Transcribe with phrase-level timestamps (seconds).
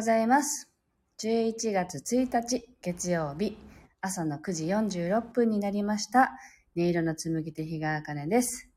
[0.00, 0.70] ございます。
[1.18, 3.58] 11月1日月曜日
[4.00, 6.30] 朝の9時46分になりました。
[6.74, 8.70] 音色の紡ぎ手日川茜です。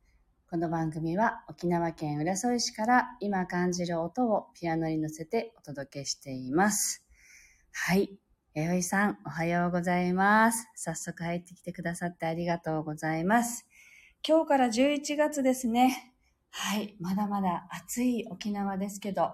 [0.52, 7.06] この番組は沖縄県浦添市から今感じる音をピアノに乗せてお届けしています。
[7.72, 8.20] はい。
[8.54, 10.68] えおいさん、おはようございます。
[10.76, 13.66] 早速入ってきてくださってありがとうございます。
[14.28, 16.18] 今日から11月ですね。
[16.50, 16.98] はい。
[17.00, 19.32] まだまだ暑い沖縄ですけど、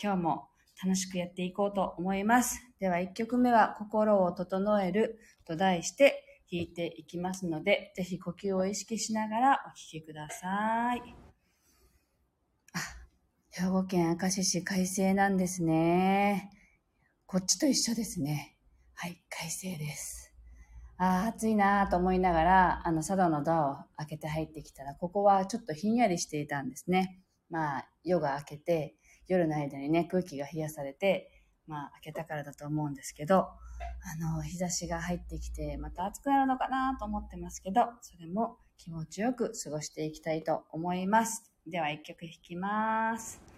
[0.00, 0.48] 今日も
[0.82, 2.60] 楽しくやっていこうと思います。
[2.78, 11.02] では1曲目は心を整えると題して弾いていきますので、ぜひ呼吸を意識しながらお聴きください。
[12.72, 12.78] あ、
[13.50, 16.50] 兵庫県明石市快晴なんですね。
[17.26, 18.56] こっちと一緒ですね。
[18.94, 20.32] はい、快晴です。
[20.96, 27.20] ああ、暑いなぁと思いながら、あの、佐渡のドアを開けて入ってきたら、ここはちょっとひんやりしていたんですね。
[27.50, 28.96] まあ、夜が明けて、
[29.28, 31.30] 夜の間にね、空気が冷やされて、
[31.66, 41.52] まあ、明けたからだと思うんですけど、あの、日差しが入ってきて、また暑くなるのかなと思ってますけど、それも気持ちよく過ごしていきたいと思います。
[41.66, 43.57] では、一曲弾きます。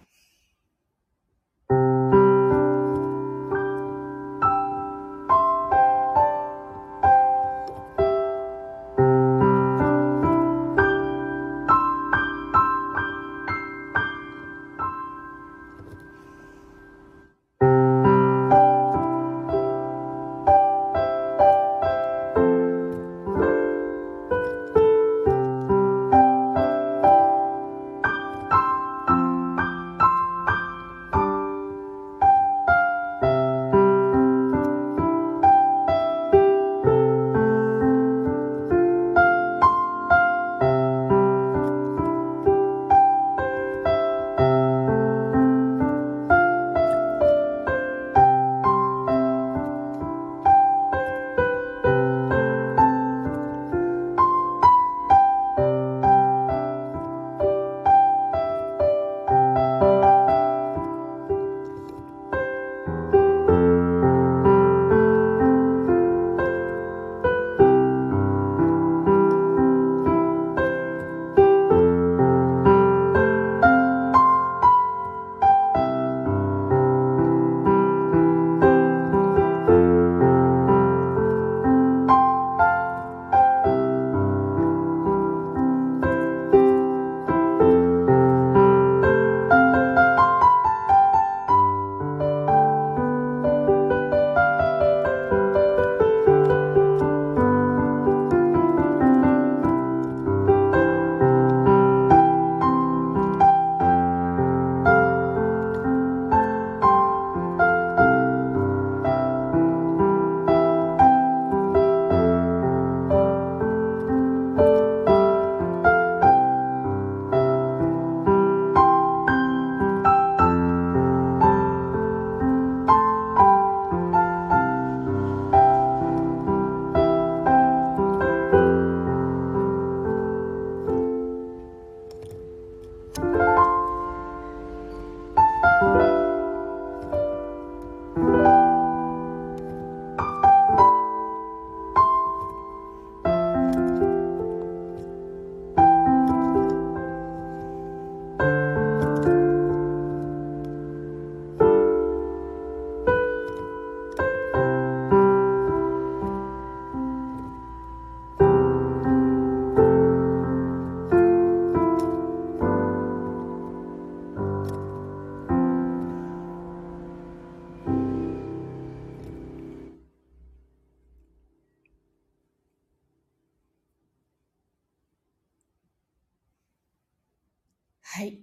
[178.12, 178.40] はい。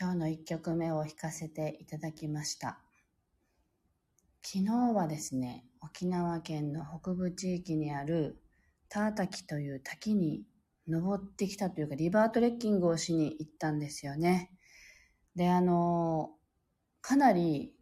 [0.00, 2.78] 今日の1曲目を弾かせていただきました。
[4.44, 8.40] 昨日はですね、沖縄県の北部地域にある
[8.88, 10.44] ター滝という滝に
[10.86, 14.52] 登ってきたというか、リバートレッキングをしに行ったんですよね。
[15.34, 16.30] で、あの、
[17.00, 17.74] かなり、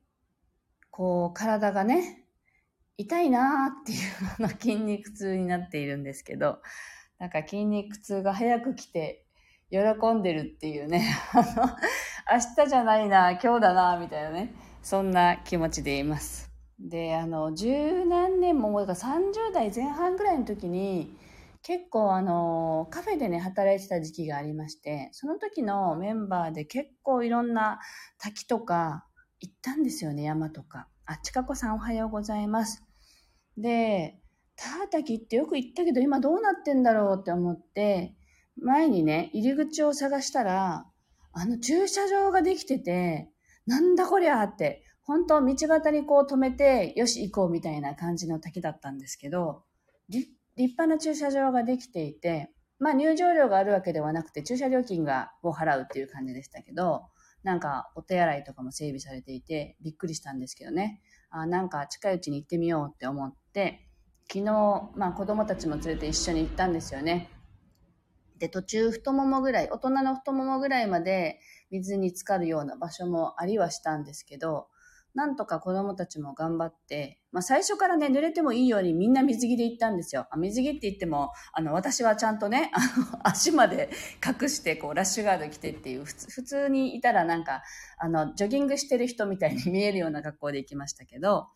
[0.90, 2.24] こう、体がね、
[2.96, 3.98] 痛いなーっていう
[4.38, 6.62] あの筋肉痛になっているんですけど、
[7.18, 9.25] なんか筋肉痛が早く来て、
[9.70, 9.78] 喜
[10.14, 11.66] んでるっていうね、 あの、
[12.32, 16.50] 明日じゃないな、今日だな、みたいなね、そんな気持ちでいます。
[16.78, 21.16] で、あの、十何年も、もうか30代前半ぐらいの時に、
[21.62, 27.80] 結構あの、カフェでね、働いてた時期がありまして、その時のメンバーで結構いろんな
[28.18, 29.06] 滝とか、
[29.40, 30.88] 行ったんですよね、山とか。
[31.06, 32.84] あ、ちかこさんおはようございます。
[33.56, 34.20] で、
[34.54, 38.14] タタキってよく行ったけど今どうなってんだろうって思って、
[38.62, 40.86] 前にね、入り口を探したら、
[41.32, 43.30] あの駐車場ができてて、
[43.66, 49.62] なんだこりゃって、本当道端にこう止めて、よし行こうみたいな感じの滝だったんですけど、
[50.08, 57.02] 立派な駐車場ができていて、まあ入場料があるわけではなくて駐車料金がを払うっていう感じでしたけど、
[57.42, 61.00] なんかお手洗いとかも整備されていてびっくりしたんですけどね。
[61.30, 63.86] あなんか近いうちに行ってみようって思って、
[64.32, 67.30] 昨日、まあ子供たちも連れて一緒に行ったんですよね。
[68.38, 71.40] で、途中太ももぐらい、大人の太ももぐらいまで
[71.70, 74.68] 水に浸かるような場所もありはしたんですけど、
[75.16, 80.26] なんとか子供たちも頑張って、まあ最初からね、濡れてもいいようにみんな水着で行ったんですよ。
[80.30, 83.88] あ水着って言っても、あの、私はちゃんとね、あの、 足まで
[84.22, 87.62] 隠して、こう、ラッシュガード着てっていう、普通普通にいたらなんか、
[87.96, 91.46] あの、ジョギングしてる人みたいに見えるような格好で行きましたけど、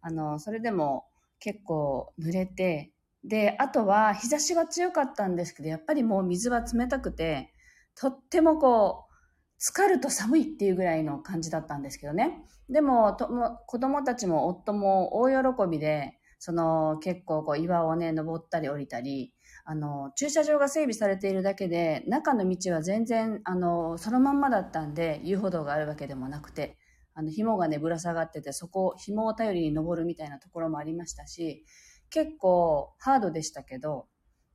[0.00, 1.06] あの、それでも
[1.38, 2.93] 結構濡れて、
[3.24, 7.52] で、あとは日差しが強かったんですけど、やっぱりもう水は冷たくて、
[7.94, 9.14] とってもこう、
[9.58, 12.44] 浸かると寒いっていうぐらいの感じだったんですけどね。
[12.68, 19.32] でも、とも子供たちも夫も大喜びで、その結構こう岩をね、登ったり降りたり、
[19.64, 26.76] あの、駐車場が整備されているだけで、中の道は全然、あの、そのまんまだったんで、遊歩道があるわけでもなくて、
[27.14, 31.64] あの、紐がね、ぶら下がってて、そこ、紐を頼りに登るみたいなところもありましたし、
[32.14, 34.06] 結構ハードでしたけど、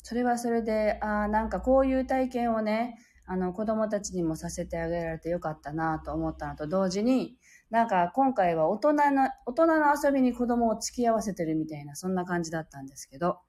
[0.02, 7.38] それはそれで、ああ、なんかこういう体験をね、あの、子供たちにもさせてあげられてよかったなと思ったのと同時に、
[7.70, 13.40] なんか今回は大人の、大人の遊びに子供を付き合わせてるみたいな、そんな感じだったんですけど、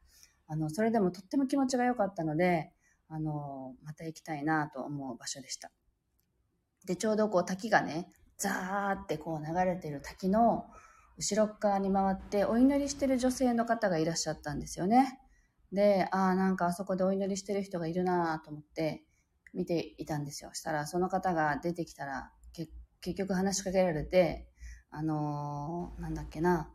[0.49, 2.73] あの、それでもとっても気持ちが良かったので、
[3.09, 5.71] あの、また行きたいなと思う場所でした。
[6.85, 8.09] で、ちょうどこう滝がね、
[8.39, 10.67] ザーってこう流れてる滝の
[11.21, 15.21] 後ろ側に回ってお祈りしてる女性の方がいらっしゃったんですよね。
[15.71, 19.05] で、ああ、なんかあそこでお祈りしてる人がいるなと思って、
[19.53, 20.51] 見ていたんですよ。
[20.55, 24.49] したら、その方が出てきたら、結局話しかけられて、
[24.91, 26.73] あのー、なんだっけな、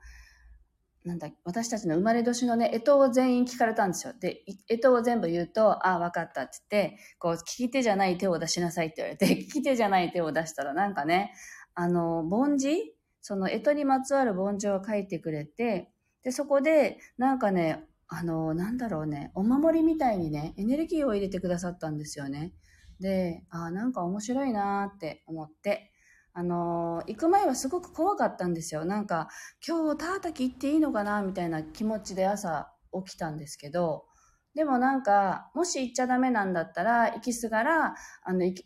[1.04, 4.14] なんだ、私たちの生まれ年のね、干支を全員聞かれたんですよ。
[4.20, 11.34] で、干支を全部言うと、ああ、わかったって言って、こう、聞き手じゃない手を出しなさいって言われて、 聞き手じゃない手を出したら、なんかね、
[11.76, 12.95] あの、凡字
[13.28, 15.90] その、干支にまつわる凡字を書いてくれて、
[16.22, 22.54] で、そこで、なんかね、あの、なんだろうね、お守りみたいにね、エネルギーを入れてくださったんですよね。
[23.00, 25.92] で、あなんか面白いなって思って、
[26.34, 28.86] あのー、行く前はすごく怖かったんですよ。
[28.86, 29.28] なんか、
[29.68, 32.72] 今日タータキ行っていいのかなみたいな気持ちで朝
[33.08, 34.06] 起きたんですけど、
[34.54, 38.64] でもなんか、もし行っちゃダメなんだったら、行きすがら、あの、行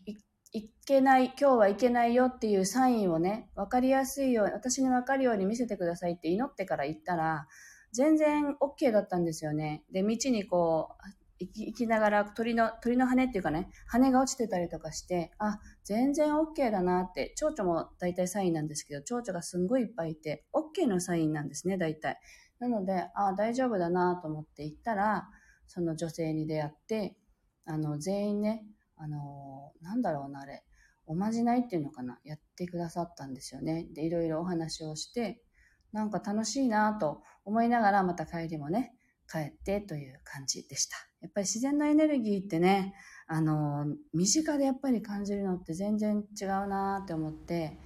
[0.90, 7.48] けない、今日は行けないよっていうサインをね、わかりやすいように、私にわかるように見せてくださいって祈ってから行ったら、
[7.94, 9.84] 全然 OK だったんですよね。
[9.92, 22.20] で、道にこう、行き行きながら鳥の、鳥の羽っていうかね、羽が落ちてたりとかして、あ、全然 OK だなって、蝶々も大体サインなんですけど、蝶々がすんごいいっぱいいて、OK のサインなんですね、大体。
[22.58, 25.30] なので、あ、大丈夫だなと思って行ったら、
[25.68, 27.16] その女性に出会って、
[27.66, 28.66] あの、全員ね、
[29.00, 30.64] あの、なんだろうな、あれ、
[31.08, 33.88] おまじないっていうのかな、やってくださったんですよね。
[33.96, 35.42] で、いろいろお話をして、
[35.94, 38.94] なんか楽しいなと思いながら、また帰りもね、
[39.32, 40.98] 帰ってという感じでした。
[41.22, 42.94] やっぱり自然のエネルギーってね、
[43.28, 47.80] あの、身近でやっぱり感じるのって全然違うなって思って、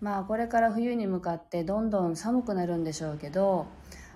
[0.00, 3.66] まあこれから冬に向かってどんどん寒くなるんでしょうけど、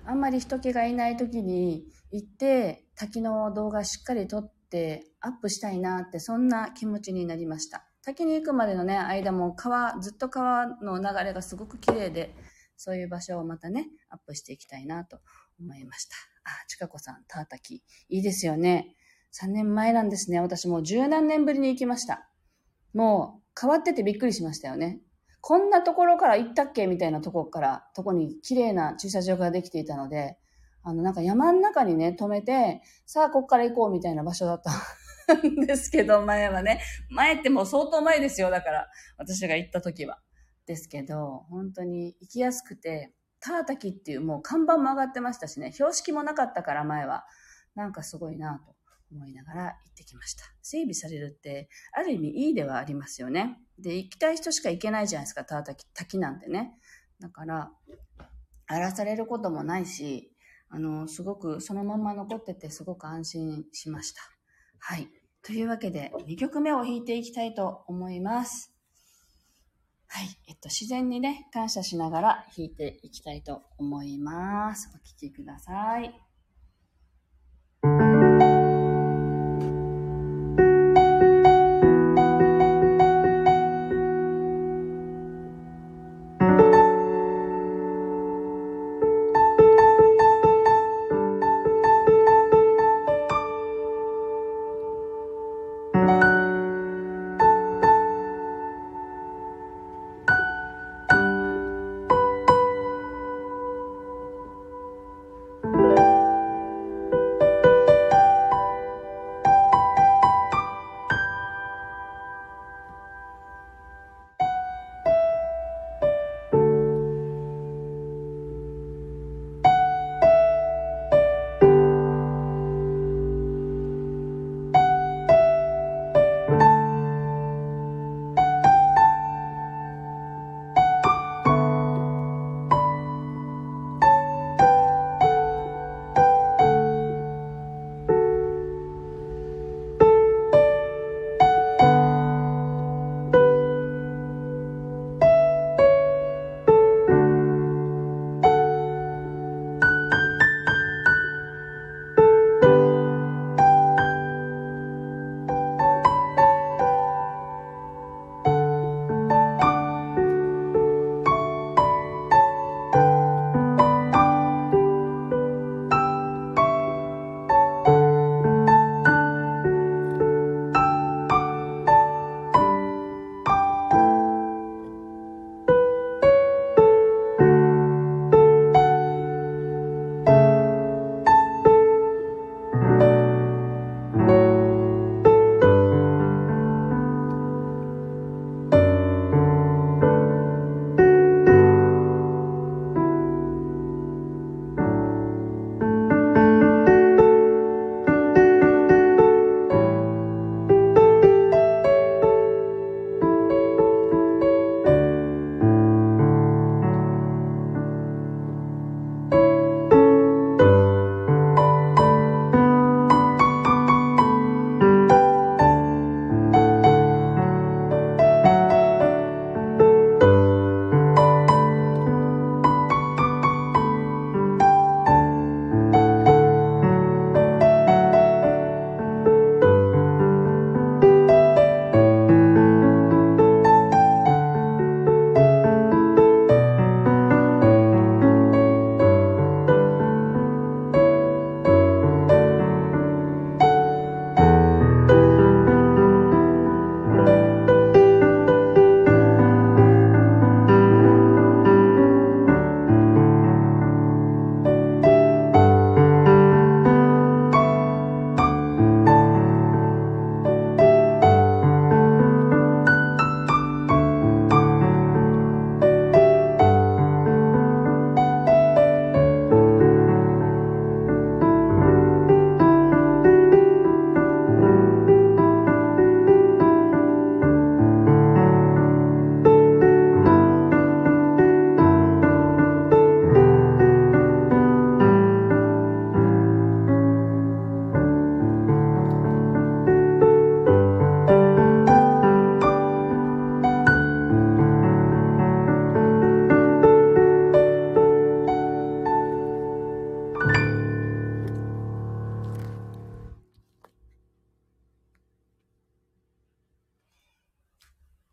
[0.05, 7.85] あんまり人気がいない時に行って滝の動画しっかり撮ってアップしたいなってそんな気持ちになりました。
[8.03, 12.35] 滝に行くまでのね、間も川、ずっと川の流れがすごく綺麗で、
[12.75, 15.19] そういう場所をまたね、アップしていきたいなと
[15.57, 16.15] 思いました。
[16.43, 17.75] あ、ちかこさん、タータキ。
[18.09, 18.97] いいですよね。
[19.41, 20.41] 3年前なんですね。
[20.41, 22.29] 私もう十何年ぶりに行きました。
[22.93, 24.99] もう変わっててびっくりしましたよね。
[25.39, 26.87] こんなところから行ったっけ？
[26.87, 30.37] みたいなとこから、とこに綺麗な駐車場ができていたので、
[30.83, 34.71] あの、なんか山の中にね、止めて、さあ、こっから行こうみたいな場所だった
[35.65, 36.81] ですけど、前はね。
[37.09, 38.49] 前ってもう相当前ですよ。
[38.49, 40.19] だから、私が行った時は。
[40.65, 47.25] ですけど、本当に行きやすくて、タータキっていうもう看板も上がってましたしね、標識もなかったから前は、
[47.75, 48.75] なんかすごいなと
[49.11, 50.45] 思いながら行ってきました。
[50.61, 53.57] 整備されるって、ある意味いいではありますよね。
[53.79, 56.77] で、行きたい人しか行けないじゃないですか、タータキ、滝なんでね。
[57.19, 57.71] だから、
[58.67, 60.33] 荒らされることもないし、
[60.69, 64.21] あの、すごくそのまま残っててすごく安心しました。
[64.85, 65.07] はい。
[65.41, 68.73] というわけで、2曲目を弾いていきたいと思います。
[70.07, 70.27] はい。
[70.49, 74.89] えっと、自然にね、感謝しながら弾いていきたいと思います。
[74.93, 76.32] お聴きください。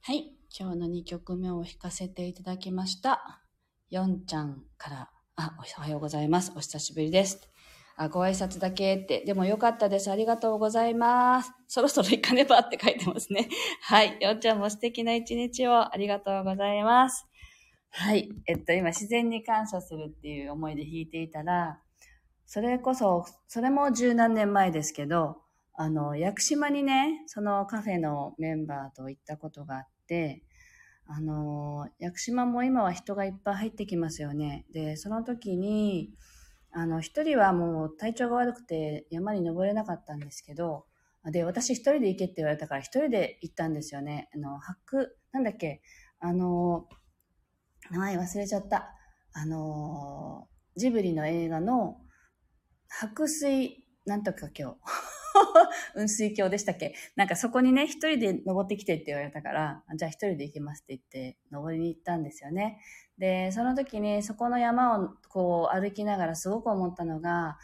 [0.02, 0.32] はい。
[0.58, 3.42] 今日の2曲目を弾かせていただきました。
[3.90, 6.52] よんちゃんから、あ、おはようございます。
[6.56, 7.38] お久しぶりです。
[7.96, 9.22] あ、ご挨拶だけって。
[9.26, 10.10] でもよかったです。
[10.10, 11.52] ありがとうございます。
[11.68, 13.50] そろそろ行かねばって書いてますね。
[13.84, 14.16] はい。
[14.22, 17.26] よんちゃんも素敵な一日をありがとうございます。
[17.90, 18.30] はい。
[18.46, 21.78] えっと、今、自然に感謝するっていう思いで弾いていたら、
[22.46, 25.42] それこそ、それも十何年前ですけど、
[25.80, 30.44] あの、屋久島にね、そのカフェのメンバーと行ったことがあって、
[31.06, 34.66] あの、屋久島も今は人がいっぱい入ってきますよね。
[34.74, 36.12] で、その時に、
[36.70, 40.84] あの、一人はもう体調が悪くて山に登れなかったんですけど、
[41.24, 44.28] で、私一人で行けって言われたから一人で行ったんですよね。
[44.34, 45.80] あの、白、なんだっけ、
[46.18, 46.90] あの、
[47.90, 48.90] 名前忘れちゃった。
[49.32, 50.46] あの、
[50.76, 52.02] ジブリの映画の
[52.86, 55.19] 白水、なんとか今日。
[55.94, 56.94] 雲 水峡でしたっけ？
[57.16, 62.78] なんかそこにね、一人で登ってきてって言われたから、じゃあ一人で行きますって言って登りに行ったんですよね。
[63.18, 67.58] で、その時にそこの山をこう歩きながらすごく思ったのが、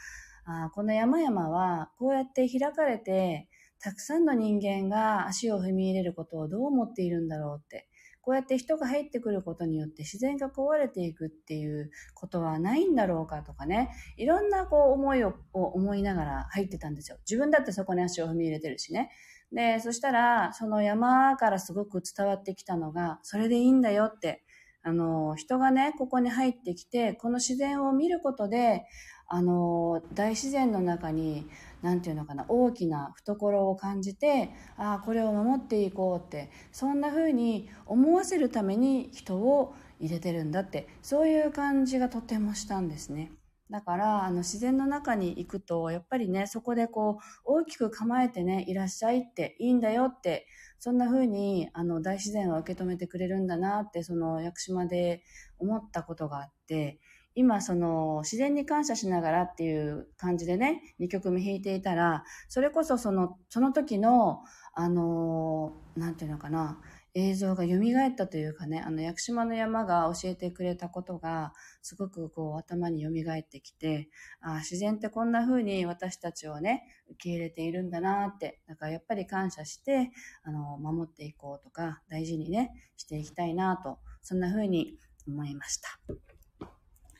[0.45, 7.86] あこの山々はこうやって開かれて、たくさんの人間が足を踏み入れることをどう思っているんだろうって。
[8.26, 17.18] こうやって人が入ってくることによって自然が壊れていくっていうことはないんだろうかとかね、いろんなこう思いを思いながら入ってたんですよ。
[17.18, 19.12] 自分だってそこに足を踏み入れてるしね。
[19.52, 24.45] で、そしたら、その山からすごく伝わってきたのが、それでいいんだよって、
[24.83, 28.87] あの、人がね、ここに入ってきて、この自然を見ることで、
[29.28, 31.47] あの、大自然の中に
[31.83, 43.33] なんていうのかな、大きな懐を感じて、ああ、これを守っていこうって、そんな風に思わせるために人を入れてるんだって、そういう感じがとてもしたんですね。
[43.71, 50.47] だから、あの、自然の中に行くと、やっぱりね、そこでこう、大きく構えてね、いらっしゃいって、いいんだよって、
[50.78, 55.25] そんな風に、あの、大自然は受け止めてくれるんだなって、その、屋久島で
[55.59, 57.00] 思ったことがあって、
[57.37, 66.81] 今その自然に感謝しながらっていう感じでね、2曲目弾いていたら、それこそその、その時の、あの、なんていうのかな、
[67.12, 71.52] 映像が蘇ったというかね、あの、屋久島の山が教えてくれたことが、
[71.83, 74.09] すごくこう頭に蘇ってきて、
[74.40, 80.11] あ自然ってこんな風に私たちをね、受け入れているんだなって、だからやっぱり感謝して、
[80.43, 85.99] あの、守っていこうとか、大事にね、していきたいなと、そんな風に思いました。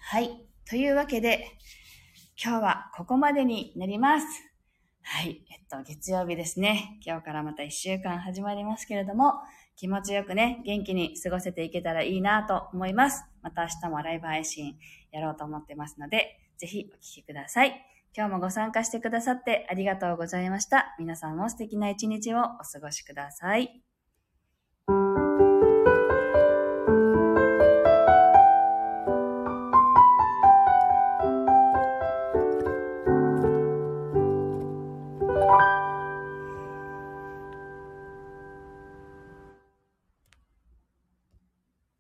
[0.09, 0.31] はい。
[0.71, 1.59] というわけで、
[2.41, 4.27] 今日はここまでになります。
[5.03, 5.45] はい。
[5.51, 7.01] えっと、月曜日ですね。
[7.05, 9.33] 今日からまた一週間始まりますけれども、
[9.75, 13.25] 気持ちよくね、元気に過ごせていけたらいいなと思います。
[13.43, 14.79] また明日もライブ配信
[15.11, 17.85] やろうと思ってますので、ぜひお聴きください。
[18.17, 20.95] 今日もご参加してくださってありがとうございました。
[21.01, 23.83] 皆さんも素敵な一日をお過ごしください。